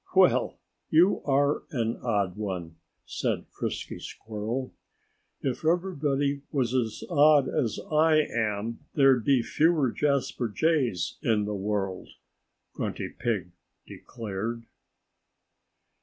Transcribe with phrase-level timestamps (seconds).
[0.15, 0.57] "Well,
[0.89, 4.73] you are an odd one," said Frisky Squirrel.
[5.41, 11.53] "If everybody was as odd as I am there'd be fewer Jasper Jays in the
[11.53, 12.09] world,"
[12.73, 13.51] Grunty Pig
[13.85, 14.63] declared.